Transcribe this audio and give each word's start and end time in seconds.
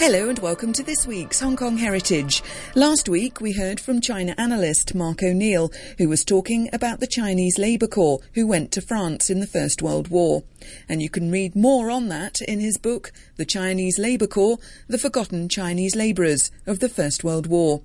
Hello 0.00 0.30
and 0.30 0.38
welcome 0.38 0.72
to 0.72 0.82
this 0.82 1.06
week's 1.06 1.40
Hong 1.40 1.58
Kong 1.58 1.76
Heritage. 1.76 2.42
Last 2.74 3.06
week 3.06 3.38
we 3.42 3.52
heard 3.52 3.78
from 3.78 4.00
China 4.00 4.34
analyst 4.38 4.94
Mark 4.94 5.22
O'Neill, 5.22 5.70
who 5.98 6.08
was 6.08 6.24
talking 6.24 6.70
about 6.72 7.00
the 7.00 7.06
Chinese 7.06 7.58
Labour 7.58 7.86
Corps 7.86 8.20
who 8.32 8.46
went 8.46 8.72
to 8.72 8.80
France 8.80 9.28
in 9.28 9.40
the 9.40 9.46
First 9.46 9.82
World 9.82 10.08
War. 10.08 10.42
And 10.88 11.02
you 11.02 11.10
can 11.10 11.30
read 11.30 11.54
more 11.54 11.90
on 11.90 12.08
that 12.08 12.40
in 12.48 12.60
his 12.60 12.78
book, 12.78 13.12
The 13.36 13.44
Chinese 13.44 13.98
Labour 13.98 14.26
Corps, 14.26 14.56
The 14.88 14.96
Forgotten 14.96 15.50
Chinese 15.50 15.94
Labourers 15.94 16.50
of 16.66 16.78
the 16.78 16.88
First 16.88 17.22
World 17.22 17.46
War. 17.46 17.82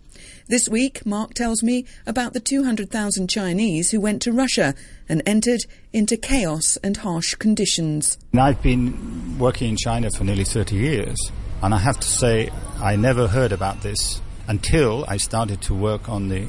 This 0.47 0.69
week, 0.69 1.05
Mark 1.05 1.33
tells 1.33 1.63
me 1.63 1.83
about 2.07 2.31
the 2.31 2.39
200,000 2.39 3.29
Chinese 3.29 3.91
who 3.91 3.99
went 3.99 4.21
to 4.21 4.31
Russia 4.31 4.73
and 5.09 5.21
entered 5.25 5.65
into 5.91 6.15
chaos 6.15 6.77
and 6.77 6.95
harsh 6.95 7.35
conditions. 7.35 8.17
I've 8.33 8.63
been 8.63 9.37
working 9.37 9.71
in 9.71 9.75
China 9.75 10.09
for 10.11 10.23
nearly 10.23 10.45
30 10.45 10.77
years. 10.77 11.19
And 11.65 11.73
I 11.73 11.79
have 11.79 11.99
to 11.99 12.07
say, 12.07 12.51
I 12.79 12.95
never 12.95 13.27
heard 13.27 13.51
about 13.51 13.81
this 13.81 14.21
until 14.47 15.03
I 15.07 15.17
started 15.17 15.61
to 15.63 15.73
work 15.73 16.07
on 16.07 16.29
the 16.29 16.45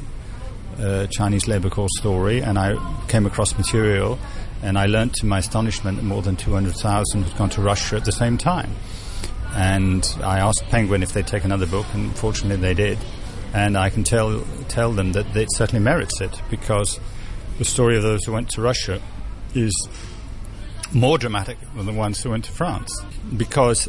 uh, 0.78 1.06
Chinese 1.06 1.48
Labour 1.48 1.70
Corps 1.70 1.88
story, 1.96 2.42
and 2.42 2.58
I 2.58 2.76
came 3.08 3.24
across 3.24 3.56
material, 3.56 4.18
and 4.62 4.78
I 4.78 4.84
learned 4.84 5.14
to 5.14 5.26
my 5.26 5.38
astonishment 5.38 5.96
that 5.96 6.02
more 6.02 6.20
than 6.20 6.36
200,000 6.36 7.22
had 7.22 7.38
gone 7.38 7.48
to 7.48 7.62
Russia 7.62 7.96
at 7.96 8.04
the 8.04 8.12
same 8.12 8.36
time. 8.36 8.70
And 9.54 10.06
I 10.22 10.40
asked 10.40 10.64
Penguin 10.68 11.02
if 11.02 11.14
they'd 11.14 11.26
take 11.26 11.44
another 11.44 11.66
book, 11.66 11.86
and 11.94 12.14
fortunately 12.14 12.56
they 12.58 12.74
did. 12.74 12.98
And 13.54 13.78
I 13.78 13.88
can 13.88 14.04
tell 14.04 14.44
tell 14.68 14.92
them 14.92 15.12
that 15.12 15.34
it 15.34 15.48
certainly 15.50 15.82
merits 15.82 16.20
it 16.20 16.42
because 16.50 17.00
the 17.56 17.64
story 17.64 17.96
of 17.96 18.02
those 18.02 18.26
who 18.26 18.32
went 18.32 18.50
to 18.50 18.60
Russia 18.60 19.00
is 19.54 19.72
more 20.92 21.16
dramatic 21.16 21.56
than 21.74 21.86
the 21.86 21.92
ones 21.92 22.22
who 22.22 22.30
went 22.30 22.44
to 22.44 22.52
France 22.52 23.02
because 23.34 23.88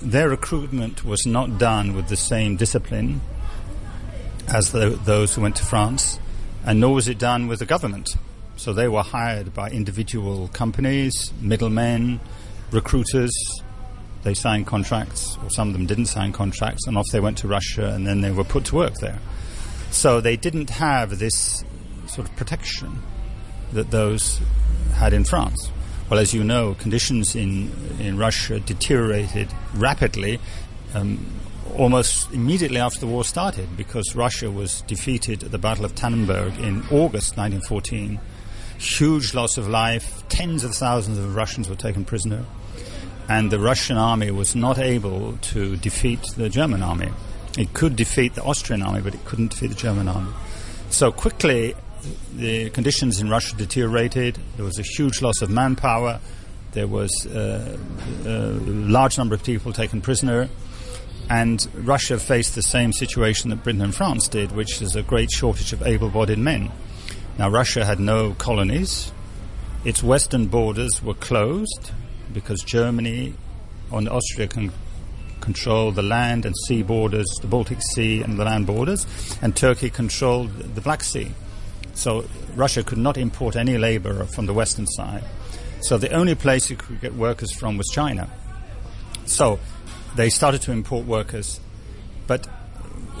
their 0.00 0.28
recruitment 0.28 1.04
was 1.04 1.26
not 1.26 1.58
done 1.58 1.94
with 1.94 2.08
the 2.08 2.16
same 2.16 2.56
discipline 2.56 3.20
as 4.48 4.72
the, 4.72 4.90
those 5.04 5.34
who 5.34 5.42
went 5.42 5.56
to 5.56 5.64
France, 5.64 6.18
and 6.64 6.80
nor 6.80 6.94
was 6.94 7.08
it 7.08 7.18
done 7.18 7.48
with 7.48 7.58
the 7.58 7.66
government. 7.66 8.08
So 8.56 8.72
they 8.72 8.88
were 8.88 9.02
hired 9.02 9.54
by 9.54 9.70
individual 9.70 10.48
companies, 10.48 11.32
middlemen, 11.40 12.20
recruiters. 12.72 13.32
They 14.22 14.34
signed 14.34 14.66
contracts, 14.66 15.36
or 15.42 15.50
some 15.50 15.68
of 15.68 15.74
them 15.74 15.86
didn't 15.86 16.06
sign 16.06 16.32
contracts, 16.32 16.86
and 16.86 16.98
off 16.98 17.06
they 17.12 17.20
went 17.20 17.38
to 17.38 17.48
Russia, 17.48 17.88
and 17.88 18.06
then 18.06 18.20
they 18.20 18.30
were 18.30 18.44
put 18.44 18.64
to 18.66 18.74
work 18.74 18.94
there. 18.94 19.18
So 19.90 20.20
they 20.20 20.36
didn't 20.36 20.70
have 20.70 21.18
this 21.18 21.64
sort 22.06 22.28
of 22.28 22.36
protection 22.36 23.02
that 23.72 23.90
those 23.90 24.40
had 24.94 25.12
in 25.12 25.24
France. 25.24 25.70
Well, 26.10 26.18
as 26.18 26.32
you 26.32 26.42
know, 26.42 26.74
conditions 26.74 27.34
in, 27.34 27.70
in 28.00 28.16
Russia 28.16 28.60
deteriorated 28.60 29.48
rapidly 29.74 30.40
um, 30.94 31.24
almost 31.76 32.32
immediately 32.32 32.78
after 32.78 33.00
the 33.00 33.06
war 33.06 33.24
started 33.24 33.76
because 33.76 34.16
Russia 34.16 34.50
was 34.50 34.80
defeated 34.82 35.44
at 35.44 35.50
the 35.50 35.58
Battle 35.58 35.84
of 35.84 35.94
Tannenberg 35.94 36.58
in 36.58 36.80
August 36.90 37.36
1914. 37.36 38.18
Huge 38.78 39.34
loss 39.34 39.58
of 39.58 39.68
life, 39.68 40.26
tens 40.30 40.64
of 40.64 40.74
thousands 40.74 41.18
of 41.18 41.34
Russians 41.34 41.68
were 41.68 41.76
taken 41.76 42.06
prisoner, 42.06 42.44
and 43.28 43.50
the 43.50 43.58
Russian 43.58 43.98
army 43.98 44.30
was 44.30 44.54
not 44.54 44.78
able 44.78 45.36
to 45.36 45.76
defeat 45.76 46.22
the 46.36 46.48
German 46.48 46.82
army. 46.82 47.10
It 47.58 47.74
could 47.74 47.96
defeat 47.96 48.34
the 48.34 48.42
Austrian 48.44 48.82
army, 48.82 49.00
but 49.00 49.14
it 49.14 49.24
couldn't 49.24 49.50
defeat 49.50 49.66
the 49.66 49.74
German 49.74 50.08
army. 50.08 50.30
So 50.90 51.12
quickly, 51.12 51.74
the 52.34 52.70
conditions 52.70 53.20
in 53.20 53.28
Russia 53.28 53.56
deteriorated. 53.56 54.38
There 54.56 54.64
was 54.64 54.78
a 54.78 54.82
huge 54.82 55.22
loss 55.22 55.42
of 55.42 55.50
manpower. 55.50 56.20
There 56.72 56.86
was 56.86 57.26
uh, 57.26 57.76
a 58.24 58.28
large 58.28 59.18
number 59.18 59.34
of 59.34 59.42
people 59.42 59.72
taken 59.72 60.00
prisoner. 60.00 60.48
And 61.30 61.66
Russia 61.74 62.18
faced 62.18 62.54
the 62.54 62.62
same 62.62 62.92
situation 62.92 63.50
that 63.50 63.62
Britain 63.62 63.82
and 63.82 63.94
France 63.94 64.28
did, 64.28 64.52
which 64.52 64.80
is 64.80 64.96
a 64.96 65.02
great 65.02 65.30
shortage 65.30 65.72
of 65.72 65.82
able 65.82 66.08
bodied 66.08 66.38
men. 66.38 66.70
Now, 67.38 67.50
Russia 67.50 67.84
had 67.84 68.00
no 68.00 68.32
colonies. 68.34 69.12
Its 69.84 70.02
western 70.02 70.46
borders 70.46 71.02
were 71.02 71.14
closed 71.14 71.92
because 72.32 72.62
Germany 72.62 73.34
and 73.92 74.08
Austria 74.08 74.48
can 74.48 74.72
control 75.40 75.92
the 75.92 76.02
land 76.02 76.44
and 76.44 76.54
sea 76.66 76.82
borders, 76.82 77.26
the 77.40 77.46
Baltic 77.46 77.80
Sea 77.94 78.22
and 78.22 78.38
the 78.38 78.44
land 78.44 78.66
borders, 78.66 79.06
and 79.40 79.54
Turkey 79.54 79.88
controlled 79.88 80.50
the 80.74 80.80
Black 80.80 81.02
Sea. 81.02 81.32
So 81.98 82.24
Russia 82.54 82.84
could 82.84 82.98
not 82.98 83.18
import 83.18 83.56
any 83.56 83.76
labor 83.76 84.24
from 84.26 84.46
the 84.46 84.54
western 84.54 84.86
side. 84.86 85.24
So 85.80 85.98
the 85.98 86.12
only 86.12 86.36
place 86.36 86.70
you 86.70 86.76
could 86.76 87.00
get 87.00 87.16
workers 87.16 87.52
from 87.52 87.76
was 87.76 87.88
China. 87.92 88.30
So 89.26 89.58
they 90.14 90.30
started 90.30 90.62
to 90.62 90.70
import 90.70 91.06
workers. 91.06 91.58
But 92.28 92.46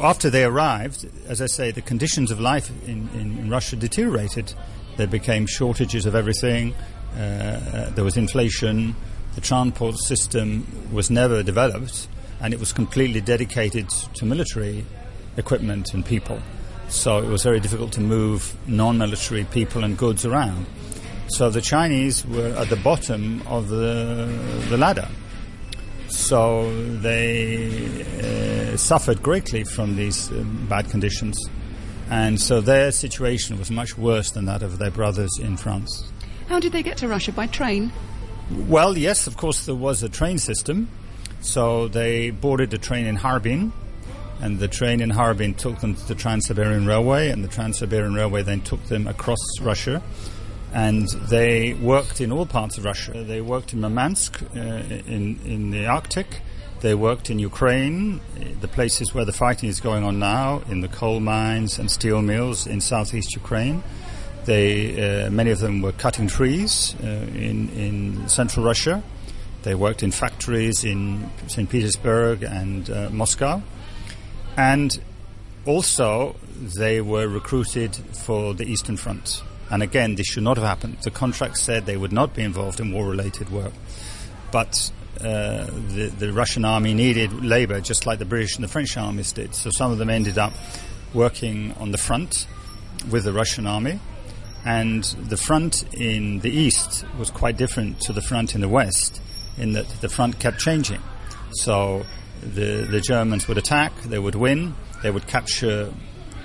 after 0.00 0.30
they 0.30 0.44
arrived, 0.44 1.08
as 1.26 1.42
I 1.42 1.46
say, 1.46 1.72
the 1.72 1.82
conditions 1.82 2.30
of 2.30 2.38
life 2.38 2.70
in, 2.86 3.08
in, 3.14 3.36
in 3.38 3.50
Russia 3.50 3.74
deteriorated. 3.74 4.54
There 4.96 5.08
became 5.08 5.46
shortages 5.46 6.06
of 6.06 6.14
everything. 6.14 6.72
Uh, 7.16 7.20
uh, 7.20 7.90
there 7.90 8.04
was 8.04 8.16
inflation. 8.16 8.94
The 9.34 9.40
transport 9.40 9.96
system 9.98 10.92
was 10.92 11.10
never 11.10 11.42
developed, 11.42 12.06
and 12.40 12.54
it 12.54 12.60
was 12.60 12.72
completely 12.72 13.20
dedicated 13.20 13.88
to 14.14 14.24
military 14.24 14.84
equipment 15.36 15.94
and 15.94 16.06
people 16.06 16.40
so 16.88 17.18
it 17.18 17.28
was 17.28 17.42
very 17.42 17.60
difficult 17.60 17.92
to 17.92 18.00
move 18.00 18.56
non-military 18.66 19.44
people 19.44 19.84
and 19.84 19.96
goods 19.96 20.24
around. 20.24 20.66
So 21.28 21.50
the 21.50 21.60
Chinese 21.60 22.26
were 22.26 22.54
at 22.56 22.68
the 22.68 22.76
bottom 22.76 23.42
of 23.46 23.68
the, 23.68 24.26
the 24.70 24.78
ladder. 24.78 25.08
So 26.08 26.72
they 27.00 28.72
uh, 28.72 28.76
suffered 28.78 29.22
greatly 29.22 29.64
from 29.64 29.96
these 29.96 30.32
uh, 30.32 30.42
bad 30.68 30.88
conditions. 30.88 31.36
And 32.10 32.40
so 32.40 32.62
their 32.62 32.90
situation 32.92 33.58
was 33.58 33.70
much 33.70 33.98
worse 33.98 34.30
than 34.30 34.46
that 34.46 34.62
of 34.62 34.78
their 34.78 34.90
brothers 34.90 35.38
in 35.38 35.58
France. 35.58 36.10
How 36.48 36.58
did 36.58 36.72
they 36.72 36.82
get 36.82 36.96
to 36.98 37.08
Russia? 37.08 37.32
By 37.32 37.46
train? 37.46 37.92
Well, 38.50 38.96
yes, 38.96 39.26
of 39.26 39.36
course, 39.36 39.66
there 39.66 39.74
was 39.74 40.02
a 40.02 40.08
train 40.08 40.38
system. 40.38 40.88
So 41.40 41.88
they 41.88 42.30
boarded 42.30 42.72
a 42.72 42.78
train 42.78 43.06
in 43.06 43.16
Harbin, 43.16 43.72
and 44.40 44.58
the 44.58 44.68
train 44.68 45.00
in 45.00 45.10
Harbin 45.10 45.54
took 45.54 45.80
them 45.80 45.94
to 45.94 46.08
the 46.08 46.14
Trans-Siberian 46.14 46.86
Railway, 46.86 47.30
and 47.30 47.42
the 47.42 47.48
Trans-Siberian 47.48 48.14
Railway 48.14 48.42
then 48.42 48.60
took 48.60 48.82
them 48.84 49.06
across 49.06 49.38
Russia. 49.60 50.02
And 50.72 51.08
they 51.08 51.74
worked 51.74 52.20
in 52.20 52.30
all 52.30 52.46
parts 52.46 52.78
of 52.78 52.84
Russia. 52.84 53.24
They 53.24 53.40
worked 53.40 53.72
in 53.72 53.80
Murmansk, 53.80 54.42
uh, 54.54 54.58
in, 54.58 55.40
in 55.44 55.70
the 55.70 55.86
Arctic. 55.86 56.40
They 56.80 56.94
worked 56.94 57.30
in 57.30 57.38
Ukraine, 57.38 58.20
the 58.60 58.68
places 58.68 59.12
where 59.12 59.24
the 59.24 59.32
fighting 59.32 59.68
is 59.68 59.80
going 59.80 60.04
on 60.04 60.18
now, 60.18 60.62
in 60.68 60.80
the 60.80 60.88
coal 60.88 61.20
mines 61.20 61.78
and 61.78 61.90
steel 61.90 62.22
mills 62.22 62.66
in 62.66 62.80
southeast 62.80 63.34
Ukraine. 63.34 63.82
They, 64.44 65.24
uh, 65.26 65.30
many 65.30 65.50
of 65.50 65.58
them 65.58 65.82
were 65.82 65.92
cutting 65.92 66.28
trees 66.28 66.94
uh, 67.02 67.06
in, 67.06 67.68
in 67.70 68.28
central 68.28 68.64
Russia. 68.64 69.02
They 69.62 69.74
worked 69.74 70.02
in 70.02 70.12
factories 70.12 70.84
in 70.84 71.30
St. 71.48 71.68
Petersburg 71.68 72.44
and 72.44 72.88
uh, 72.88 73.10
Moscow. 73.10 73.62
And 74.58 75.00
also, 75.66 76.34
they 76.58 77.00
were 77.00 77.28
recruited 77.28 77.94
for 77.94 78.54
the 78.54 78.64
Eastern 78.64 78.96
Front. 78.96 79.44
And 79.70 79.84
again, 79.84 80.16
this 80.16 80.26
should 80.26 80.42
not 80.42 80.56
have 80.56 80.66
happened. 80.66 80.98
The 81.02 81.12
contract 81.12 81.58
said 81.58 81.86
they 81.86 81.96
would 81.96 82.12
not 82.12 82.34
be 82.34 82.42
involved 82.42 82.80
in 82.80 82.90
war 82.90 83.08
related 83.08 83.50
work. 83.50 83.72
But 84.50 84.90
uh, 85.20 85.66
the, 85.66 86.12
the, 86.18 86.32
Russian 86.32 86.64
army 86.64 86.92
needed 86.92 87.44
labor 87.44 87.80
just 87.80 88.04
like 88.04 88.18
the 88.18 88.24
British 88.24 88.56
and 88.56 88.64
the 88.64 88.68
French 88.68 88.96
armies 88.96 89.30
did. 89.30 89.54
So 89.54 89.70
some 89.70 89.92
of 89.92 89.98
them 89.98 90.10
ended 90.10 90.38
up 90.38 90.52
working 91.14 91.72
on 91.74 91.92
the 91.92 91.98
front 91.98 92.48
with 93.08 93.24
the 93.24 93.32
Russian 93.32 93.64
army. 93.66 94.00
And 94.64 95.04
the 95.04 95.36
front 95.36 95.84
in 95.94 96.40
the 96.40 96.50
east 96.50 97.04
was 97.16 97.30
quite 97.30 97.56
different 97.56 98.00
to 98.02 98.12
the 98.12 98.22
front 98.22 98.56
in 98.56 98.60
the 98.60 98.68
west, 98.68 99.20
in 99.56 99.72
that 99.74 99.88
the 100.00 100.08
front 100.08 100.40
kept 100.40 100.58
changing. 100.58 101.00
So 101.52 102.04
the, 102.42 102.86
the 102.90 103.00
Germans 103.00 103.48
would 103.48 103.58
attack, 103.58 103.94
they 104.02 104.18
would 104.18 104.34
win, 104.34 104.74
they 105.02 105.10
would 105.10 105.26
capture 105.26 105.92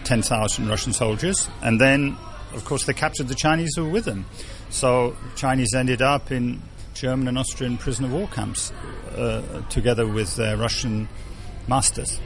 10,000 0.03 0.67
Russian 0.67 0.93
soldiers, 0.93 1.49
and 1.61 1.79
then, 1.79 2.17
of 2.53 2.65
course, 2.65 2.85
they 2.85 2.93
captured 2.93 3.27
the 3.27 3.35
Chinese 3.35 3.71
who 3.75 3.85
were 3.85 3.91
with 3.91 4.05
them. 4.05 4.25
So 4.69 5.15
Chinese 5.35 5.73
ended 5.73 6.01
up 6.01 6.31
in 6.31 6.61
German 6.93 7.27
and 7.27 7.37
Austrian 7.37 7.77
prisoner 7.77 8.07
of 8.07 8.13
war 8.13 8.27
camps 8.27 8.71
uh, 9.15 9.61
together 9.69 10.07
with 10.07 10.35
their 10.35 10.57
Russian 10.57 11.07
masters. 11.67 12.19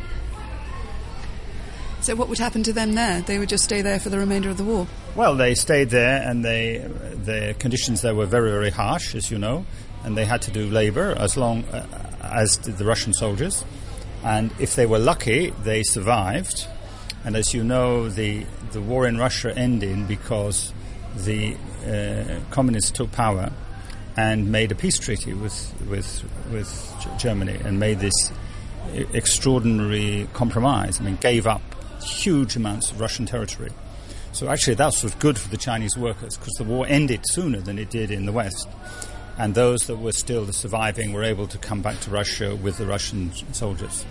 So 2.02 2.16
what 2.16 2.30
would 2.30 2.38
happen 2.38 2.64
to 2.64 2.74
them 2.74 2.94
there? 2.96 3.22
They 3.22 3.40
would 3.40 3.50
just 3.50 3.64
stay 3.64 3.82
there 3.82 4.00
for 4.00 4.10
the 4.10 4.20
remainder 4.20 4.50
of 4.50 4.58
the 4.58 4.64
war. 4.64 4.88
Well, 5.16 5.36
they 5.36 5.56
stayed 5.56 5.90
there, 5.90 6.22
and 6.22 6.46
they 6.46 6.78
the 6.78 7.56
conditions 7.60 8.02
there 8.02 8.16
were 8.16 8.28
very, 8.28 8.52
very 8.52 8.70
harsh, 8.70 9.16
as 9.16 9.32
you 9.32 9.40
know, 9.40 9.66
and 10.04 10.16
they 10.16 10.26
had 10.26 10.42
to 10.44 10.52
do 10.52 10.70
labour 10.70 11.16
as 11.18 11.36
long 11.36 11.66
uh, 11.66 12.07
as 12.32 12.58
did 12.58 12.78
the 12.78 12.86
Russian 12.86 13.14
soldiers. 13.14 13.64
And 14.24 14.52
if 14.60 14.76
they 14.76 14.86
were 14.86 15.00
lucky, 15.00 15.52
they 15.64 15.84
survived. 15.84 16.68
And 17.24 17.36
as 17.36 17.54
you 17.54 17.64
know, 17.64 18.10
the, 18.10 18.46
the 18.72 18.82
war 18.82 19.08
in 19.08 19.18
Russia 19.18 19.56
ended 19.56 20.08
because 20.08 20.74
the 21.16 21.56
uh, 21.86 22.40
communists 22.52 22.92
took 22.92 23.12
power 23.12 23.52
and 24.16 24.52
made 24.52 24.72
a 24.72 24.76
peace 24.76 24.98
treaty 24.98 25.34
with, 25.34 25.74
with, 25.90 26.24
with 26.52 26.94
Germany 27.20 27.58
and 27.64 27.80
made 27.80 28.00
this 28.00 28.32
extraordinary 29.14 30.28
compromise. 30.34 31.00
I 31.00 31.04
mean, 31.04 31.18
gave 31.18 31.46
up 31.46 31.62
huge 32.02 32.56
amounts 32.56 32.92
of 32.92 33.00
Russian 33.00 33.26
territory. 33.26 33.72
So 34.32 34.50
actually, 34.50 34.76
that 34.76 34.94
was 35.02 35.16
good 35.16 35.38
for 35.38 35.50
the 35.50 35.58
Chinese 35.58 35.98
workers 35.98 36.38
because 36.38 36.54
the 36.54 36.64
war 36.64 36.86
ended 36.88 37.22
sooner 37.26 37.60
than 37.60 37.80
it 37.80 37.90
did 37.90 38.12
in 38.12 38.26
the 38.26 38.32
West. 38.32 38.68
And 39.38 39.54
those 39.54 39.88
that 39.88 39.98
were 39.98 40.12
still 40.12 40.52
surviving 40.52 41.14
were 41.14 41.24
able 41.24 41.48
to 41.48 41.58
come 41.58 41.82
back 41.82 42.00
to 42.02 42.10
Russia 42.10 42.56
with 42.56 42.78
the 42.78 42.86
Russian 42.86 43.32
soldiers. 43.54 44.06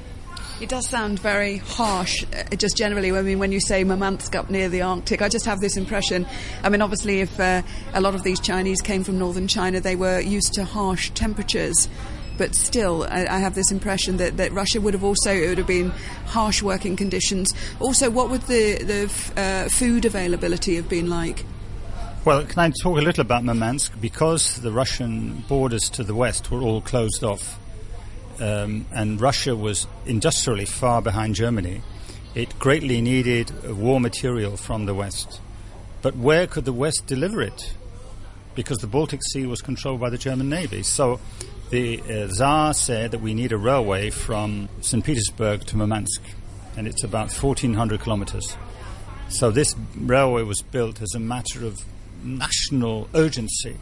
It 0.58 0.70
does 0.70 0.88
sound 0.88 1.18
very 1.18 1.58
harsh, 1.58 2.24
uh, 2.32 2.56
just 2.56 2.78
generally. 2.78 3.12
I 3.12 3.20
mean, 3.20 3.38
when 3.38 3.52
you 3.52 3.60
say 3.60 3.84
Murmansk 3.84 4.34
up 4.34 4.48
near 4.48 4.70
the 4.70 4.80
Arctic, 4.80 5.20
I 5.20 5.28
just 5.28 5.44
have 5.44 5.60
this 5.60 5.76
impression. 5.76 6.26
I 6.62 6.70
mean, 6.70 6.80
obviously, 6.80 7.20
if 7.20 7.38
uh, 7.38 7.60
a 7.92 8.00
lot 8.00 8.14
of 8.14 8.22
these 8.22 8.40
Chinese 8.40 8.80
came 8.80 9.04
from 9.04 9.18
northern 9.18 9.48
China, 9.48 9.80
they 9.80 9.96
were 9.96 10.18
used 10.18 10.54
to 10.54 10.64
harsh 10.64 11.10
temperatures. 11.10 11.88
But 12.38 12.54
still, 12.54 13.04
I, 13.04 13.26
I 13.26 13.38
have 13.38 13.54
this 13.54 13.70
impression 13.70 14.16
that, 14.16 14.38
that 14.38 14.52
Russia 14.52 14.80
would 14.80 14.94
have 14.94 15.04
also 15.04 15.30
it 15.30 15.48
would 15.48 15.58
have 15.58 15.66
been 15.66 15.90
harsh 16.26 16.62
working 16.62 16.96
conditions. 16.96 17.52
Also, 17.78 18.08
what 18.08 18.30
would 18.30 18.42
the 18.42 18.82
the 18.82 19.04
f- 19.04 19.36
uh, 19.36 19.68
food 19.68 20.06
availability 20.06 20.76
have 20.76 20.88
been 20.88 21.10
like? 21.10 21.44
Well, 22.26 22.44
can 22.44 22.58
I 22.58 22.70
talk 22.70 22.98
a 22.98 23.02
little 23.02 23.20
about 23.20 23.44
Murmansk? 23.44 24.00
Because 24.00 24.60
the 24.60 24.72
Russian 24.72 25.44
borders 25.46 25.88
to 25.90 26.02
the 26.02 26.12
west 26.12 26.50
were 26.50 26.60
all 26.60 26.80
closed 26.80 27.22
off 27.22 27.56
um, 28.40 28.84
and 28.92 29.20
Russia 29.20 29.54
was 29.54 29.86
industrially 30.06 30.64
far 30.64 31.00
behind 31.00 31.36
Germany, 31.36 31.82
it 32.34 32.58
greatly 32.58 33.00
needed 33.00 33.52
war 33.78 34.00
material 34.00 34.56
from 34.56 34.86
the 34.86 34.92
West. 34.92 35.40
But 36.02 36.16
where 36.16 36.48
could 36.48 36.64
the 36.64 36.72
West 36.72 37.06
deliver 37.06 37.42
it? 37.42 37.72
Because 38.56 38.78
the 38.78 38.88
Baltic 38.88 39.20
Sea 39.22 39.46
was 39.46 39.62
controlled 39.62 40.00
by 40.00 40.10
the 40.10 40.18
German 40.18 40.48
Navy. 40.48 40.82
So 40.82 41.20
the 41.70 42.00
uh, 42.00 42.26
Tsar 42.26 42.74
said 42.74 43.12
that 43.12 43.20
we 43.20 43.34
need 43.34 43.52
a 43.52 43.56
railway 43.56 44.10
from 44.10 44.68
St. 44.80 45.04
Petersburg 45.04 45.64
to 45.66 45.76
Murmansk, 45.76 46.22
and 46.76 46.88
it's 46.88 47.04
about 47.04 47.32
1,400 47.32 48.00
kilometers. 48.00 48.56
So 49.28 49.52
this 49.52 49.76
railway 49.96 50.42
was 50.42 50.60
built 50.62 51.00
as 51.00 51.14
a 51.14 51.20
matter 51.20 51.64
of 51.64 51.84
national 52.22 53.08
urgency 53.14 53.76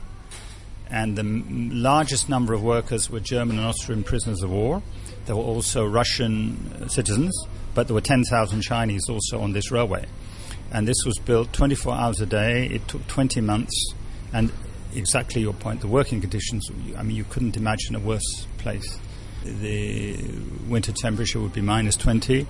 and 0.90 1.16
the 1.16 1.22
m- 1.22 1.70
largest 1.72 2.28
number 2.28 2.52
of 2.52 2.62
workers 2.62 3.10
were 3.10 3.20
German 3.20 3.58
and 3.58 3.66
Austrian 3.66 4.04
prisoners 4.04 4.42
of 4.42 4.50
war. 4.50 4.82
There 5.26 5.34
were 5.34 5.42
also 5.42 5.84
Russian 5.84 6.56
uh, 6.80 6.88
citizens, 6.88 7.34
but 7.74 7.88
there 7.88 7.94
were 7.94 8.00
10,000 8.00 8.60
Chinese 8.60 9.08
also 9.08 9.40
on 9.40 9.52
this 9.52 9.70
railway. 9.70 10.06
And 10.70 10.86
this 10.86 11.04
was 11.04 11.18
built 11.18 11.52
24 11.52 11.94
hours 11.94 12.20
a 12.20 12.26
day. 12.26 12.66
It 12.66 12.86
took 12.88 13.06
20 13.06 13.40
months. 13.40 13.94
And 14.32 14.52
exactly 14.94 15.40
your 15.40 15.54
point, 15.54 15.80
the 15.80 15.88
working 15.88 16.20
conditions, 16.20 16.68
I 16.96 17.02
mean, 17.02 17.16
you 17.16 17.24
couldn't 17.24 17.56
imagine 17.56 17.94
a 17.94 18.00
worse 18.00 18.46
place. 18.58 18.98
The 19.44 20.16
winter 20.68 20.92
temperature 20.92 21.40
would 21.40 21.52
be 21.52 21.60
minus 21.60 21.96
20. 21.96 22.46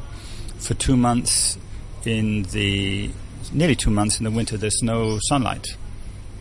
For 0.59 0.75
two 0.75 0.97
months 0.97 1.59
in 2.05 2.45
the, 2.45 3.11
nearly 3.53 3.77
two 3.77 3.91
months 3.91 4.19
in 4.19 4.25
the 4.25 4.31
winter, 4.31 4.57
there's 4.57 4.83
no 4.83 5.19
sunlight 5.29 5.77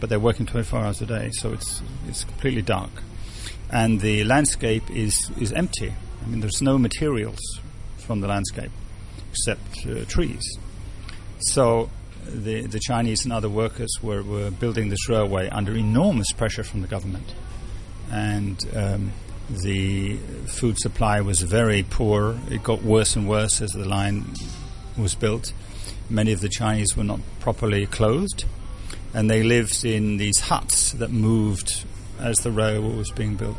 but 0.03 0.09
they're 0.09 0.19
working 0.19 0.45
24 0.45 0.79
hours 0.79 1.01
a 1.01 1.05
day, 1.05 1.29
so 1.31 1.53
it's 1.53 1.81
it's 2.09 2.25
completely 2.25 2.61
dark, 2.61 2.89
and 3.69 4.01
the 4.01 4.25
landscape 4.25 4.83
is 4.91 5.31
is 5.39 5.53
empty. 5.53 5.93
I 6.21 6.27
mean, 6.27 6.41
there's 6.41 6.61
no 6.61 6.77
materials 6.77 7.39
from 7.99 8.19
the 8.19 8.27
landscape 8.27 8.71
except 9.31 9.87
uh, 9.87 10.03
trees. 10.03 10.43
So 11.39 11.89
the 12.27 12.67
the 12.67 12.81
Chinese 12.81 13.23
and 13.23 13.31
other 13.31 13.47
workers 13.47 13.97
were, 14.01 14.21
were 14.21 14.51
building 14.51 14.89
this 14.89 15.07
railway 15.07 15.47
under 15.47 15.73
enormous 15.73 16.33
pressure 16.33 16.65
from 16.65 16.81
the 16.81 16.87
government, 16.89 17.33
and 18.11 18.59
um, 18.75 19.13
the 19.49 20.17
food 20.47 20.77
supply 20.77 21.21
was 21.21 21.39
very 21.39 21.83
poor. 21.83 22.37
It 22.51 22.61
got 22.61 22.83
worse 22.83 23.15
and 23.15 23.29
worse 23.29 23.61
as 23.61 23.71
the 23.71 23.85
line 23.85 24.25
was 24.97 25.15
built. 25.15 25.53
Many 26.13 26.31
of 26.31 26.41
the 26.41 26.49
Chinese 26.49 26.95
were 26.95 27.03
not 27.03 27.19
properly 27.39 27.87
clothed 27.87 28.45
and 29.15 29.31
they 29.31 29.41
lived 29.41 29.83
in 29.83 30.17
these 30.17 30.41
huts 30.41 30.91
that 30.93 31.09
moved 31.09 31.85
as 32.19 32.37
the 32.37 32.51
railway 32.51 32.95
was 32.95 33.09
being 33.09 33.35
built. 33.35 33.57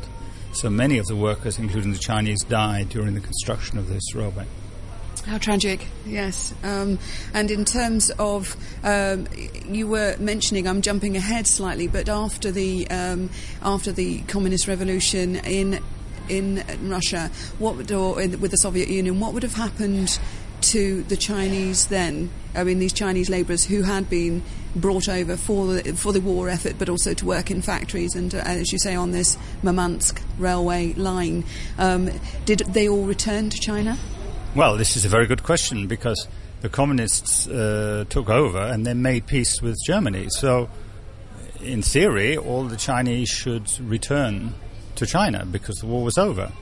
So 0.53 0.71
many 0.71 0.99
of 0.99 1.07
the 1.07 1.17
workers, 1.17 1.59
including 1.59 1.93
the 1.93 1.99
Chinese, 1.99 2.45
died 2.45 2.91
during 2.91 3.15
the 3.15 3.21
construction 3.21 3.77
of 3.77 3.89
this 3.89 4.15
railway. 4.15 4.47
How 5.27 5.39
tragic, 5.39 5.85
yes. 6.07 6.55
Um, 6.63 7.01
and 7.33 7.51
in 7.51 7.65
terms 7.65 8.11
of, 8.21 8.57
um, 8.85 9.27
you 9.67 9.89
were 9.89 10.15
mentioning, 10.21 10.69
I'm 10.69 10.81
jumping 10.81 11.17
ahead 11.17 11.49
slightly, 11.49 11.89
but 11.89 12.09
after 12.09 12.53
the 12.53 12.89
um, 12.89 13.31
after 13.63 13.91
the 13.91 14.21
communist 14.23 14.69
revolution 14.69 15.37
in 15.37 15.81
in 16.29 16.63
Russia, 16.83 17.31
what 17.59 17.77
would, 17.77 17.91
or 17.91 18.21
in, 18.21 18.41
with 18.41 18.51
the 18.51 18.59
Soviet 18.59 18.89
Union, 18.89 19.19
what 19.19 19.33
would 19.33 19.43
have 19.43 19.55
happened 19.55 20.19
to 20.71 21.03
the 21.05 21.17
Chinese 21.17 21.87
then? 21.87 22.31
I 22.55 22.65
mean, 22.65 22.79
these 22.79 22.93
Chinese 22.93 23.29
labourers 23.29 23.65
who 23.65 23.83
had 23.83 24.09
been 24.09 24.43
brought 24.77 25.09
over 25.09 25.37
for 25.37 25.67
the, 25.67 25.93
for 25.95 26.13
the 26.13 26.21
war 26.21 26.49
effort, 26.49 26.77
but 26.79 26.89
also 26.89 27.15
to 27.15 27.27
work 27.27 27.51
in 27.51 27.63
factories 27.63 28.15
and, 28.15 28.35
uh, 28.35 28.39
as 28.39 28.73
you 28.73 28.79
say, 28.79 28.95
on 28.95 29.13
this 29.13 29.37
Murmansk 29.63 30.21
railway 30.39 30.93
line. 30.95 31.45
Um, 31.79 32.11
did 32.45 32.61
they 32.61 32.89
all 32.89 33.05
return 33.05 33.51
to 33.51 33.59
China? 33.59 33.99
Well, 34.55 34.77
this 34.77 34.97
is 34.97 35.05
a 35.05 35.09
very 35.09 35.27
good 35.27 35.43
question 35.43 35.87
because 35.87 36.29
the 36.61 36.69
communists 36.69 37.49
uh, 37.49 38.05
took 38.09 38.29
over 38.29 38.59
and 38.59 38.87
then 38.87 39.03
made 39.03 39.27
peace 39.27 39.61
with 39.61 39.77
Germany. 39.85 40.29
So, 40.31 40.71
in 41.61 41.83
theory, 41.83 42.37
all 42.37 42.65
the 42.65 42.77
Chinese 42.77 43.29
should 43.29 43.71
return 43.81 44.55
to 44.97 45.07
China 45.07 45.45
because 45.45 45.77
the 45.77 45.87
war 45.87 46.05
was 46.05 46.19
over. 46.19 46.53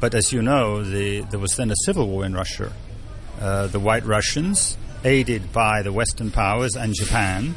But 0.00 0.14
as 0.14 0.32
you 0.32 0.42
know, 0.42 0.82
the, 0.82 1.20
there 1.22 1.38
was 1.38 1.56
then 1.56 1.70
a 1.70 1.76
civil 1.84 2.08
war 2.08 2.24
in 2.24 2.34
Russia. 2.34 2.72
Uh, 3.40 3.66
the 3.68 3.80
White 3.80 4.04
Russians 4.04 4.76
aided 5.04 5.52
by 5.52 5.82
the 5.82 5.92
Western 5.92 6.30
powers 6.30 6.76
and 6.76 6.94
Japan, 6.94 7.54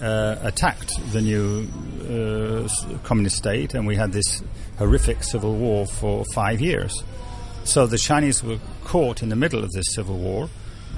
uh, 0.00 0.36
attacked 0.42 0.92
the 1.12 1.20
new 1.20 1.66
uh, 2.08 2.98
communist 3.02 3.36
state, 3.36 3.74
and 3.74 3.86
we 3.86 3.96
had 3.96 4.12
this 4.12 4.42
horrific 4.78 5.22
civil 5.24 5.56
war 5.56 5.86
for 5.86 6.24
five 6.32 6.60
years. 6.60 7.02
So 7.64 7.86
the 7.86 7.98
Chinese 7.98 8.42
were 8.42 8.58
caught 8.84 9.22
in 9.22 9.28
the 9.28 9.36
middle 9.36 9.64
of 9.64 9.70
this 9.72 9.94
civil 9.94 10.16
war, 10.16 10.48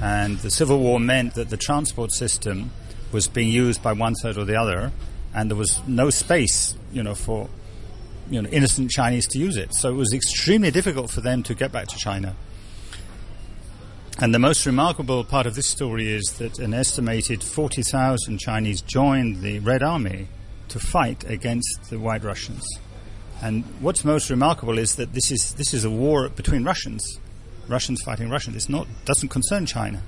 and 0.01 0.39
the 0.39 0.51
civil 0.51 0.79
war 0.79 1.01
meant 1.01 1.35
that 1.35 1.51
the 1.51 1.57
transport 1.57 2.13
system 2.13 2.71
was 3.13 3.29
being 3.29 3.49
used 3.49 3.83
by 3.83 3.93
one 3.93 4.15
side 4.15 4.37
or 4.37 4.45
the 4.45 4.57
other, 4.57 4.93
and 5.35 5.51
there 5.51 5.57
was 5.57 5.81
no 5.87 6.11
space, 6.11 6.77
you 6.93 7.03
know, 7.03 7.15
for 7.15 7.49
you 8.31 8.41
know 8.41 8.49
innocent 8.51 8.91
Chinese 8.91 9.27
to 9.29 9.39
use 9.39 9.57
it. 9.57 9.75
So 9.75 9.91
it 9.91 9.97
was 9.97 10.13
extremely 10.13 10.71
difficult 10.71 11.11
for 11.11 11.21
them 11.21 11.43
to 11.45 11.55
get 11.55 11.73
back 11.73 11.89
to 11.89 11.97
China. 11.97 12.37
And 14.19 14.35
the 14.35 14.39
most 14.39 14.67
remarkable 14.67 15.25
part 15.25 15.47
of 15.47 15.55
this 15.55 15.69
story 15.69 16.13
is 16.13 16.25
that 16.39 16.59
an 16.59 16.75
estimated 16.75 17.43
40,000 17.43 18.39
Chinese 18.39 18.83
joined 18.83 19.41
the 19.41 19.59
Red 19.61 19.83
Army 19.83 20.29
to 20.69 20.79
fight 20.79 21.25
against 21.29 21.91
the 21.91 21.99
White 21.99 22.23
Russians. 22.23 22.63
And 23.41 23.65
what's 23.81 24.05
most 24.05 24.31
remarkable 24.31 24.79
is 24.79 24.97
that 24.97 25.15
this 25.15 25.33
is, 25.33 25.55
this 25.55 25.75
is 25.75 25.85
a 25.85 25.91
war 25.91 26.29
between 26.29 26.63
Russians. 26.63 27.19
Russians 27.69 28.03
fighting 28.03 28.29
Russians. 28.29 28.57
It's 28.57 28.69
not, 28.69 28.87
doesn't 29.07 29.31
concern 29.31 29.67
China. 29.67 30.03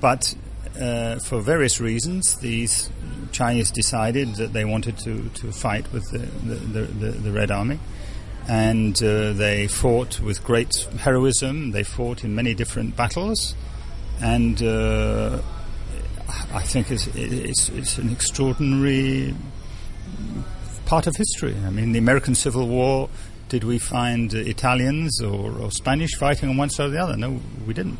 But 0.00 0.34
uh, 0.80 1.18
for 1.18 1.40
various 1.40 1.80
reasons, 1.80 2.38
these 2.38 2.90
Chinese 3.30 3.70
decided 3.70 4.36
that 4.36 4.52
they 4.52 4.64
wanted 4.64 4.98
to, 4.98 5.28
to 5.28 5.52
fight 5.52 5.92
with 5.92 6.10
the, 6.10 6.18
the, 6.18 6.80
the, 6.80 7.10
the 7.12 7.30
Red 7.30 7.50
Army 7.50 7.78
and 8.48 9.00
uh, 9.02 9.32
they 9.32 9.66
fought 9.68 10.20
with 10.20 10.42
great 10.44 10.86
heroism. 10.98 11.72
They 11.72 11.84
fought 11.84 12.24
in 12.24 12.34
many 12.34 12.54
different 12.54 12.96
battles, 12.96 13.54
and 14.20 14.62
uh, 14.62 15.40
I 16.52 16.62
think 16.62 16.90
it's, 16.90 17.06
it's, 17.08 17.68
it's, 17.70 17.98
an 17.98 18.10
extraordinary 18.10 19.34
part 20.86 21.06
of 21.06 21.16
history. 21.16 21.56
I 21.64 21.70
mean, 21.70 21.92
the 21.92 21.98
American 21.98 22.34
Civil 22.34 22.68
War. 22.68 23.08
Did 23.48 23.64
we 23.64 23.78
find 23.78 24.32
Italians 24.32 25.20
or, 25.20 25.52
or 25.60 25.70
Spanish 25.70 26.14
fighting 26.16 26.48
on 26.48 26.56
one 26.56 26.70
side 26.70 26.86
or 26.86 26.90
the 26.90 27.02
other? 27.02 27.18
No, 27.18 27.38
we 27.66 27.74
didn't. 27.74 27.98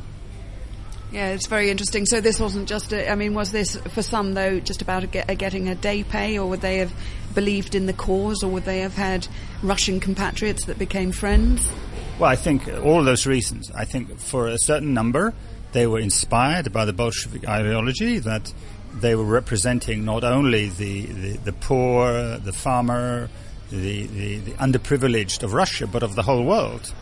Yeah, 1.13 1.29
it's 1.29 1.47
very 1.47 1.69
interesting. 1.69 2.07
So 2.07 2.23
this 2.23 2.41
wasn't 2.41 2.67
just, 2.67 2.91
a, 2.95 3.11
I 3.11 3.17
mean, 3.17 3.35
was 3.35 3.53
this 3.53 3.77
for 3.77 4.01
some 4.01 4.33
though 4.33 4.61
just 4.61 4.81
about 4.81 5.05
a 5.05 5.07
get, 5.07 5.31
a 5.31 5.35
getting 5.35 5.69
a 5.69 5.75
day 5.75 6.05
pay, 6.05 6.39
or 6.39 6.49
would 6.49 6.63
they 6.63 6.79
have 6.79 6.93
believed 7.35 7.75
in 7.75 7.87
the 7.87 7.93
cause, 7.93 8.43
or 8.43 8.51
would 8.51 8.65
they 8.65 8.81
have 8.81 8.95
had 8.95 9.27
Russian 9.63 10.01
compatriots 10.01 10.65
that 10.67 10.79
became 10.79 11.13
friends? 11.13 11.71
Well, 12.19 12.31
I 12.31 12.37
think 12.37 12.69
all 12.85 13.03
those 13.03 13.27
reasons. 13.27 13.71
I 13.73 13.85
think 13.85 14.19
for 14.19 14.49
a 14.49 14.59
certain 14.59 14.95
number, 14.95 15.35
they 15.73 15.87
were 15.87 15.99
inspired 15.99 16.73
by 16.73 16.85
the 16.85 16.93
Bolshevik 16.93 17.49
ideology 17.49 18.19
that 18.21 18.53
they 18.95 19.15
were 19.15 19.25
representing 19.25 20.05
not 20.05 20.23
only 20.23 20.69
the, 20.69 21.07
the, 21.07 21.37
the 21.39 21.53
poor, 21.53 22.37
the 22.39 22.53
farmer, 22.53 23.31
the, 23.71 24.07
the, 24.07 24.37
the 24.39 24.51
underprivileged 24.53 25.43
of 25.43 25.55
Russia, 25.55 25.87
but 25.87 26.03
of 26.03 26.15
the 26.15 26.23
whole 26.23 26.45
world. 26.45 26.93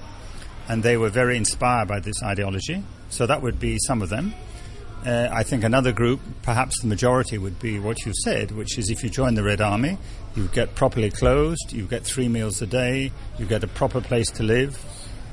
And 0.68 0.82
they 0.82 0.96
were 0.96 1.08
very 1.08 1.36
inspired 1.36 1.88
by 1.88 1.98
this 1.98 2.22
ideology. 2.22 2.84
So 3.08 3.26
that 3.26 3.42
would 3.42 3.58
be 3.58 3.78
some 3.78 4.02
of 4.02 4.08
them. 4.08 4.34
Uh, 5.04 5.28
I 5.32 5.44
think 5.44 5.64
another 5.64 5.92
group, 5.92 6.20
perhaps 6.42 6.80
the 6.82 6.86
majority, 6.86 7.38
would 7.38 7.58
be 7.58 7.78
what 7.78 8.04
you 8.04 8.12
said, 8.22 8.50
which 8.50 8.76
is 8.76 8.90
if 8.90 9.02
you 9.02 9.08
join 9.08 9.34
the 9.34 9.42
Red 9.42 9.62
Army, 9.62 9.96
you 10.34 10.48
get 10.48 10.74
properly 10.74 11.10
clothed, 11.10 11.72
you 11.72 11.86
get 11.86 12.04
three 12.04 12.28
meals 12.28 12.60
a 12.60 12.66
day, 12.66 13.10
you 13.38 13.46
get 13.46 13.64
a 13.64 13.66
proper 13.66 14.02
place 14.02 14.30
to 14.32 14.42
live, 14.42 14.78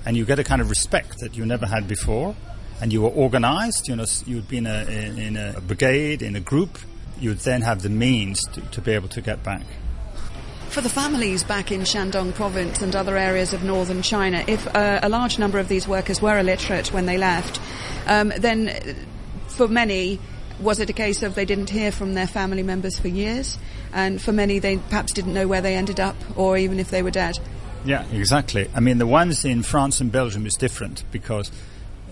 and 0.06 0.16
you 0.16 0.24
get 0.24 0.40
a 0.40 0.44
kind 0.44 0.62
of 0.62 0.70
respect 0.70 1.16
that 1.20 1.36
you 1.36 1.46
never 1.46 1.66
had 1.66 1.88
before. 1.88 2.36
And 2.80 2.94
you 2.94 3.02
were 3.02 3.10
organized, 3.10 3.90
you 3.90 3.96
know, 3.96 4.06
you'd 4.26 4.48
be 4.48 4.58
in 4.58 4.68
a, 4.68 4.84
in 4.86 5.36
a 5.36 5.60
brigade, 5.60 6.22
in 6.22 6.36
a 6.36 6.40
group, 6.40 6.78
you'd 7.20 7.40
then 7.40 7.62
have 7.62 7.82
the 7.82 7.90
means 7.90 8.42
to, 8.54 8.62
to 8.62 8.82
be 8.82 8.92
able 8.92 9.10
to 9.10 9.22
get 9.22 9.44
back. 9.44 9.64
For 10.70 10.82
the 10.82 10.90
families 10.90 11.44
back 11.44 11.72
in 11.72 11.82
Shandong 11.82 12.34
province 12.34 12.82
and 12.82 12.96
other 12.96 13.18
areas 13.18 13.54
of 13.54 13.64
northern 13.64 14.02
China, 14.02 14.44
if 14.48 14.68
uh, 14.76 15.00
a 15.02 15.10
large 15.10 15.40
number 15.40 15.60
of 15.60 15.68
these 15.68 15.88
workers 15.88 16.22
were 16.22 16.38
illiterate 16.38 16.94
when 16.94 17.06
they 17.06 17.18
left, 17.18 17.60
um, 18.06 18.32
then 18.38 18.96
for 19.58 19.68
many, 19.68 20.20
was 20.62 20.80
it 20.80 20.90
a 20.90 20.94
case 20.94 21.24
of 21.24 21.36
they 21.36 21.46
didn't 21.46 21.70
hear 21.70 21.92
from 21.92 22.14
their 22.14 22.28
family 22.28 22.64
members 22.64 22.98
for 22.98 23.08
years? 23.08 23.58
And 23.92 24.22
for 24.22 24.32
many, 24.32 24.60
they 24.60 24.78
perhaps 24.78 25.12
didn't 25.12 25.34
know 25.34 25.48
where 25.48 25.62
they 25.62 25.76
ended 25.76 26.00
up 26.00 26.16
or 26.38 26.58
even 26.58 26.80
if 26.80 26.92
they 26.92 27.02
were 27.02 27.12
dead. 27.12 27.40
Yeah, 27.84 28.06
exactly. 28.12 28.70
I 28.76 28.80
mean, 28.80 28.98
the 29.00 29.08
ones 29.08 29.44
in 29.46 29.64
France 29.64 30.00
and 30.00 30.12
Belgium 30.12 30.46
is 30.46 30.54
different 30.54 31.04
because 31.12 31.52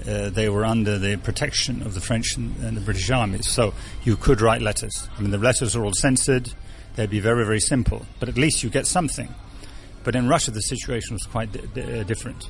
uh, 0.08 0.30
they 0.30 0.50
were 0.50 0.66
under 0.66 0.98
the 0.98 1.18
protection 1.18 1.82
of 1.84 1.94
the 1.94 2.02
French 2.02 2.36
and, 2.36 2.56
and, 2.64 2.76
the 2.78 2.82
British 2.82 3.10
armies. 3.10 3.48
So 3.48 3.74
you 4.04 4.16
could 4.16 4.42
write 4.42 4.62
letters. 4.62 5.08
I 5.18 5.22
mean, 5.22 5.32
the 5.32 5.38
letters 5.38 5.76
are 5.76 5.84
all 5.84 5.94
censored. 5.94 6.52
They'd 6.96 7.10
be 7.10 7.20
very, 7.20 7.46
very 7.46 7.60
simple. 7.60 8.06
But 8.20 8.30
at 8.30 8.38
least 8.38 8.64
you 8.64 8.70
get 8.70 8.88
something. 8.88 9.34
But 10.04 10.16
in 10.16 10.28
Russia, 10.28 10.52
the 10.52 10.62
situation 10.62 11.14
was 11.14 11.24
quite 11.24 11.52
di- 11.52 11.62
di- 11.74 12.00
uh, 12.00 12.04
different. 12.04 12.50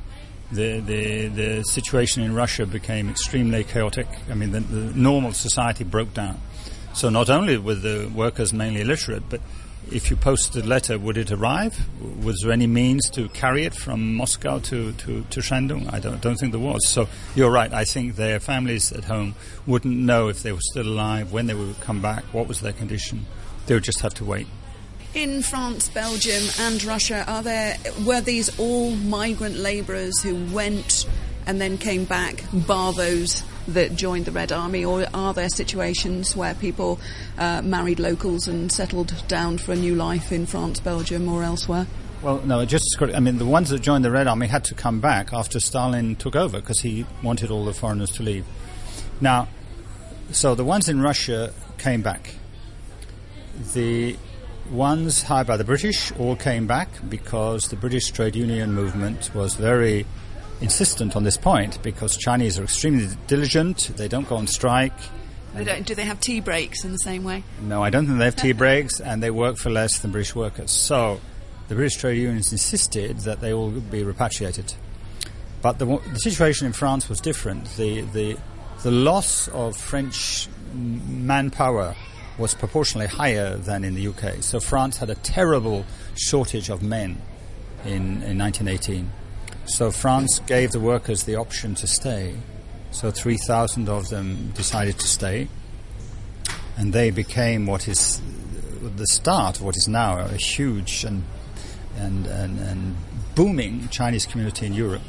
The, 0.51 0.79
the, 0.79 1.27
the 1.27 1.63
situation 1.63 2.23
in 2.23 2.35
Russia 2.35 2.65
became 2.65 3.09
extremely 3.09 3.63
chaotic. 3.63 4.07
I 4.29 4.35
mean, 4.35 4.51
the, 4.51 4.59
the 4.59 4.97
normal 4.97 5.33
society 5.33 5.83
broke 5.83 6.13
down. 6.13 6.39
So 6.93 7.09
not 7.09 7.29
only 7.29 7.57
were 7.57 7.75
the 7.75 8.09
workers 8.13 8.53
mainly 8.53 8.81
illiterate, 8.81 9.23
but 9.29 9.41
if 9.91 10.09
you 10.09 10.15
posted 10.15 10.63
a 10.63 10.67
letter, 10.67 10.97
would 10.97 11.17
it 11.17 11.31
arrive? 11.31 11.77
Was 12.23 12.41
there 12.41 12.51
any 12.51 12.67
means 12.67 13.09
to 13.11 13.29
carry 13.29 13.65
it 13.65 13.73
from 13.73 14.15
Moscow 14.15 14.59
to, 14.59 14.93
to, 14.93 15.23
to 15.29 15.39
Shandong? 15.41 15.91
I 15.93 15.99
don't, 15.99 16.21
don't 16.21 16.37
think 16.37 16.53
there 16.53 16.61
was. 16.61 16.87
So 16.87 17.07
you're 17.35 17.51
right. 17.51 17.71
I 17.71 17.85
think 17.85 18.15
their 18.15 18.39
families 18.39 18.91
at 18.91 19.05
home 19.05 19.35
wouldn't 19.67 19.95
know 19.95 20.29
if 20.29 20.41
they 20.41 20.51
were 20.51 20.61
still 20.61 20.87
alive, 20.87 21.31
when 21.31 21.47
they 21.47 21.53
would 21.53 21.79
come 21.81 22.01
back, 22.01 22.23
what 22.33 22.47
was 22.47 22.61
their 22.61 22.73
condition. 22.73 23.25
They 23.67 23.73
would 23.73 23.83
just 23.83 24.01
have 24.01 24.13
to 24.15 24.25
wait. 24.25 24.47
In 25.15 25.41
France, 25.43 25.87
Belgium, 25.87 26.43
and 26.59 26.83
Russia, 26.83 27.23
are 27.25 27.41
there 27.41 27.77
were 28.05 28.19
these 28.19 28.59
all 28.59 28.91
migrant 28.91 29.55
labourers 29.55 30.21
who 30.21 30.35
went 30.53 31.05
and 31.45 31.61
then 31.61 31.77
came 31.77 32.03
back, 32.03 32.43
bar 32.51 32.91
those 32.91 33.41
that 33.69 33.95
joined 33.95 34.25
the 34.25 34.33
Red 34.33 34.51
Army, 34.51 34.83
or 34.83 35.05
are 35.13 35.33
there 35.33 35.47
situations 35.47 36.35
where 36.35 36.53
people 36.53 36.99
uh, 37.37 37.61
married 37.61 37.97
locals 37.97 38.49
and 38.49 38.69
settled 38.69 39.13
down 39.29 39.57
for 39.57 39.71
a 39.71 39.77
new 39.77 39.95
life 39.95 40.33
in 40.33 40.45
France, 40.45 40.81
Belgium, 40.81 41.29
or 41.29 41.43
elsewhere? 41.43 41.87
Well, 42.21 42.41
no, 42.41 42.65
just 42.65 42.97
I 43.01 43.21
mean, 43.21 43.37
the 43.37 43.45
ones 43.45 43.69
that 43.69 43.79
joined 43.81 44.03
the 44.03 44.11
Red 44.11 44.27
Army 44.27 44.47
had 44.47 44.65
to 44.65 44.73
come 44.73 44.99
back 44.99 45.31
after 45.31 45.61
Stalin 45.61 46.17
took 46.17 46.35
over 46.35 46.59
because 46.59 46.81
he 46.81 47.05
wanted 47.23 47.51
all 47.51 47.63
the 47.63 47.73
foreigners 47.73 48.11
to 48.11 48.23
leave. 48.23 48.45
Now, 49.21 49.47
so 50.31 50.55
the 50.55 50.65
ones 50.65 50.89
in 50.89 51.01
Russia 51.01 51.53
came 51.77 52.01
back. 52.01 52.35
The 53.73 54.17
ones 54.69 55.23
hired 55.23 55.47
by 55.47 55.57
the 55.57 55.63
British 55.63 56.11
all 56.13 56.35
came 56.35 56.67
back 56.67 56.89
because 57.09 57.69
the 57.69 57.75
British 57.75 58.11
trade 58.11 58.35
union 58.35 58.73
movement 58.73 59.33
was 59.33 59.55
very 59.55 60.05
insistent 60.61 61.15
on 61.15 61.23
this 61.23 61.37
point 61.37 61.81
because 61.83 62.17
Chinese 62.17 62.57
are 62.59 62.63
extremely 62.63 63.07
diligent. 63.27 63.91
They 63.95 64.07
don't 64.07 64.27
go 64.27 64.35
on 64.35 64.47
strike. 64.47 64.97
They 65.53 65.63
don't, 65.63 65.85
do 65.85 65.95
they 65.95 66.03
have 66.03 66.19
tea 66.19 66.41
breaks 66.41 66.83
in 66.83 66.91
the 66.91 66.97
same 66.97 67.23
way? 67.23 67.43
No, 67.61 67.81
I 67.81 67.89
don't 67.89 68.05
think 68.05 68.19
they 68.19 68.25
have 68.25 68.35
tea 68.35 68.51
breaks, 68.51 68.99
and 68.99 69.23
they 69.23 69.31
work 69.31 69.55
for 69.55 69.69
less 69.69 69.99
than 69.99 70.11
British 70.11 70.35
workers. 70.35 70.71
So 70.71 71.21
the 71.69 71.75
British 71.75 71.95
trade 71.95 72.17
unions 72.17 72.51
insisted 72.51 73.19
that 73.19 73.39
they 73.39 73.53
all 73.53 73.69
be 73.69 74.03
repatriated. 74.03 74.73
But 75.61 75.79
the, 75.79 75.85
the 75.85 76.19
situation 76.19 76.67
in 76.67 76.73
France 76.73 77.07
was 77.07 77.21
different. 77.21 77.65
The, 77.77 78.01
the, 78.01 78.37
the 78.83 78.91
loss 78.91 79.47
of 79.47 79.77
French 79.77 80.49
manpower 80.73 81.95
was 82.37 82.53
proportionally 82.53 83.07
higher 83.07 83.55
than 83.55 83.83
in 83.83 83.95
the 83.95 84.07
UK. 84.07 84.41
So 84.43 84.59
France 84.59 84.97
had 84.97 85.09
a 85.09 85.15
terrible 85.15 85.85
shortage 86.15 86.69
of 86.69 86.83
men 86.83 87.21
in, 87.85 88.23
in 88.23 88.37
1918. 88.37 89.11
So 89.65 89.91
France 89.91 90.39
gave 90.39 90.71
the 90.71 90.79
workers 90.79 91.23
the 91.23 91.35
option 91.35 91.75
to 91.75 91.87
stay. 91.87 92.35
So 92.91 93.11
3,000 93.11 93.89
of 93.89 94.09
them 94.09 94.51
decided 94.55 94.99
to 94.99 95.07
stay. 95.07 95.47
And 96.77 96.93
they 96.93 97.09
became 97.09 97.65
what 97.65 97.87
is 97.87 98.21
the 98.81 99.07
start 99.07 99.57
of 99.57 99.63
what 99.63 99.75
is 99.77 99.87
now 99.87 100.19
a 100.19 100.35
huge 100.35 101.03
and, 101.03 101.23
and, 101.97 102.27
and, 102.27 102.59
and 102.59 102.95
booming 103.33 103.87
Chinese 103.89 104.25
community 104.25 104.65
in 104.65 104.73
Europe. 104.73 105.01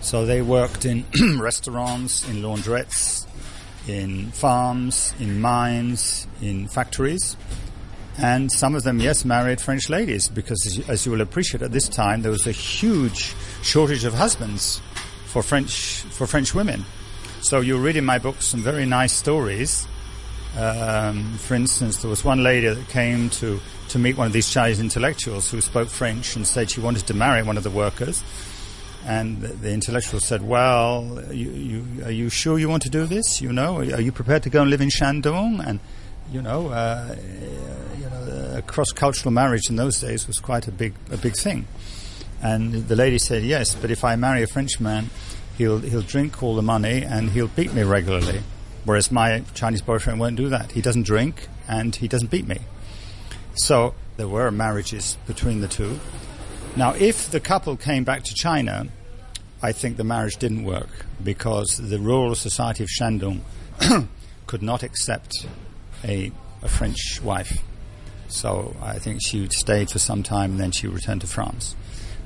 So 0.00 0.26
they 0.26 0.42
worked 0.42 0.84
in 0.84 1.04
restaurants, 1.38 2.28
in 2.28 2.36
laundrettes, 2.36 3.26
in 3.90 4.30
farms, 4.30 5.12
in 5.18 5.40
mines, 5.40 6.26
in 6.40 6.68
factories. 6.68 7.36
And 8.18 8.52
some 8.52 8.74
of 8.74 8.82
them, 8.82 9.00
yes, 9.00 9.24
married 9.24 9.60
French 9.60 9.88
ladies, 9.88 10.28
because 10.28 10.80
as 10.88 11.06
you, 11.06 11.12
will 11.12 11.20
appreciate 11.20 11.62
at 11.62 11.72
this 11.72 11.88
time, 11.88 12.22
there 12.22 12.30
was 12.30 12.46
a 12.46 12.52
huge 12.52 13.34
shortage 13.62 14.04
of 14.04 14.14
husbands 14.14 14.80
for 15.26 15.42
French 15.42 16.02
for 16.10 16.26
French 16.26 16.54
women. 16.54 16.84
So 17.40 17.60
you 17.60 17.78
read 17.78 17.96
in 17.96 18.04
my 18.04 18.18
book 18.18 18.42
some 18.42 18.60
very 18.60 18.84
nice 18.84 19.12
stories. 19.12 19.86
Um, 20.58 21.38
for 21.38 21.54
instance, 21.54 21.98
there 22.02 22.10
was 22.10 22.24
one 22.24 22.42
lady 22.42 22.68
that 22.68 22.88
came 22.88 23.30
to, 23.30 23.60
to 23.88 23.98
meet 23.98 24.16
one 24.16 24.26
of 24.26 24.32
these 24.32 24.50
Chinese 24.50 24.80
intellectuals 24.80 25.50
who 25.50 25.60
spoke 25.60 25.88
French 25.88 26.36
and 26.36 26.46
said 26.46 26.70
she 26.70 26.80
wanted 26.80 27.06
to 27.06 27.14
marry 27.14 27.42
one 27.42 27.56
of 27.56 27.62
the 27.62 27.70
workers. 27.70 28.22
And 29.06 29.40
the, 29.40 29.72
intellectual 29.72 30.20
said, 30.20 30.42
"Well, 30.42 31.22
you, 31.32 31.50
you, 31.50 32.04
are 32.04 32.10
you 32.10 32.28
sure 32.28 32.58
you 32.58 32.68
want 32.68 32.82
to 32.82 32.90
do 32.90 33.06
this? 33.06 33.40
You 33.40 33.52
know, 33.52 33.78
are 33.78 34.00
you 34.00 34.12
prepared 34.12 34.42
to 34.42 34.50
go 34.50 34.60
and 34.60 34.70
live 34.70 34.80
in 34.80 34.90
Shandong?" 34.90 35.66
And 35.66 35.80
you 36.30 36.42
know, 36.42 36.68
uh, 36.68 37.16
you 37.98 38.10
know, 38.10 38.62
cross-cultural 38.66 39.32
marriage 39.32 39.70
in 39.70 39.76
those 39.76 39.98
days 40.00 40.26
was 40.26 40.38
quite 40.38 40.68
a 40.68 40.72
big 40.72 40.94
a 41.10 41.16
big 41.16 41.34
thing. 41.34 41.66
And 42.42 42.88
the 42.88 42.96
lady 42.96 43.18
said, 43.18 43.42
yes, 43.42 43.74
but 43.74 43.90
if 43.90 44.02
I 44.02 44.16
marry 44.16 44.42
a 44.42 44.46
Frenchman, 44.46 45.10
he'll, 45.58 45.78
he'll 45.78 46.02
drink 46.02 46.42
all 46.42 46.54
the 46.54 46.62
money 46.62 47.02
and 47.02 47.30
he'll 47.30 47.48
beat 47.48 47.74
me 47.74 47.82
regularly. 47.82 48.42
Whereas 48.84 49.12
my 49.12 49.44
Chinese 49.52 49.82
boyfriend 49.82 50.20
won't 50.20 50.36
do 50.36 50.48
that. 50.48 50.72
He 50.72 50.80
doesn't 50.80 51.02
drink 51.02 51.48
and 51.68 51.94
he 51.94 52.08
doesn't 52.08 52.30
beat 52.30 52.46
me. 52.46 52.58
So 53.56 53.94
there 54.16 54.28
were 54.28 54.50
marriages 54.50 55.18
between 55.26 55.60
the 55.60 55.68
two. 55.68 56.00
Now, 56.76 56.94
if 56.94 57.30
the 57.30 57.40
couple 57.40 57.76
came 57.76 58.04
back 58.04 58.22
to 58.24 58.34
China, 58.34 58.86
I 59.60 59.72
think 59.72 59.96
the 59.96 60.04
marriage 60.04 60.36
didn't 60.36 60.64
work 60.64 61.04
because 61.22 61.76
the 61.76 61.98
rural 61.98 62.34
society 62.34 62.84
of 62.84 62.88
Shandong 62.88 63.40
could 64.46 64.62
not 64.62 64.82
accept 64.82 65.46
a, 66.04 66.32
a 66.62 66.68
French 66.68 67.20
wife. 67.22 67.62
So 68.28 68.76
I 68.80 68.98
think 68.98 69.20
she 69.22 69.48
stayed 69.48 69.90
for 69.90 69.98
some 69.98 70.22
time 70.22 70.52
and 70.52 70.60
then 70.60 70.70
she 70.70 70.86
returned 70.86 71.22
to 71.22 71.26
France. 71.26 71.74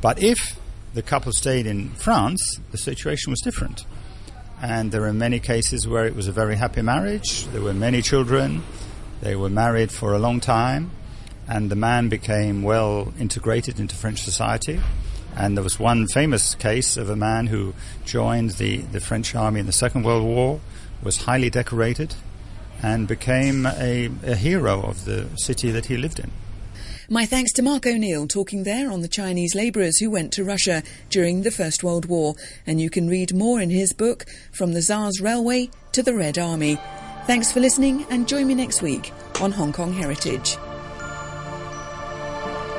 But 0.02 0.22
if 0.22 0.58
the 0.92 1.02
couple 1.02 1.32
stayed 1.32 1.66
in 1.66 1.88
France, 1.90 2.60
the 2.70 2.78
situation 2.78 3.30
was 3.30 3.40
different. 3.40 3.86
And 4.62 4.92
there 4.92 5.04
are 5.04 5.12
many 5.12 5.40
cases 5.40 5.88
where 5.88 6.04
it 6.04 6.14
was 6.14 6.28
a 6.28 6.32
very 6.32 6.56
happy 6.56 6.82
marriage. 6.82 7.46
There 7.46 7.62
were 7.62 7.74
many 7.74 8.02
children. 8.02 8.62
They 9.22 9.34
were 9.34 9.48
married 9.48 9.90
for 9.90 10.12
a 10.12 10.18
long 10.18 10.40
time. 10.40 10.90
And 11.48 11.70
the 11.70 11.76
man 11.76 12.08
became 12.08 12.62
well 12.62 13.12
integrated 13.18 13.78
into 13.78 13.94
French 13.94 14.22
society. 14.22 14.80
And 15.36 15.56
there 15.56 15.64
was 15.64 15.78
one 15.78 16.06
famous 16.06 16.54
case 16.54 16.96
of 16.96 17.10
a 17.10 17.16
man 17.16 17.48
who 17.48 17.74
joined 18.04 18.50
the, 18.52 18.78
the 18.78 19.00
French 19.00 19.34
army 19.34 19.60
in 19.60 19.66
the 19.66 19.72
Second 19.72 20.04
World 20.04 20.24
War, 20.24 20.60
was 21.02 21.18
highly 21.18 21.50
decorated, 21.50 22.14
and 22.82 23.08
became 23.08 23.66
a, 23.66 24.10
a 24.24 24.36
hero 24.36 24.82
of 24.82 25.04
the 25.04 25.26
city 25.36 25.70
that 25.70 25.86
he 25.86 25.96
lived 25.96 26.18
in. 26.18 26.30
My 27.08 27.26
thanks 27.26 27.52
to 27.54 27.62
Mark 27.62 27.86
O'Neill 27.86 28.26
talking 28.26 28.62
there 28.62 28.90
on 28.90 29.02
the 29.02 29.08
Chinese 29.08 29.54
labourers 29.54 29.98
who 29.98 30.10
went 30.10 30.32
to 30.32 30.44
Russia 30.44 30.82
during 31.10 31.42
the 31.42 31.50
First 31.50 31.84
World 31.84 32.06
War. 32.06 32.34
And 32.66 32.80
you 32.80 32.88
can 32.88 33.08
read 33.08 33.34
more 33.34 33.60
in 33.60 33.68
his 33.68 33.92
book, 33.92 34.24
From 34.52 34.72
the 34.72 34.80
Tsar's 34.80 35.20
Railway 35.20 35.68
to 35.92 36.02
the 36.02 36.14
Red 36.14 36.38
Army. 36.38 36.78
Thanks 37.26 37.52
for 37.52 37.60
listening 37.60 38.06
and 38.08 38.26
join 38.26 38.46
me 38.46 38.54
next 38.54 38.80
week 38.80 39.12
on 39.40 39.52
Hong 39.52 39.72
Kong 39.72 39.92
Heritage. 39.92 40.56